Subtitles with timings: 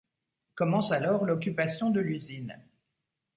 [0.55, 2.59] Commence alors l'occupation de l'usine.